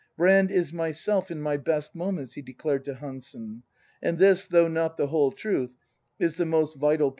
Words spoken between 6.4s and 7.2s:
most vital part of it.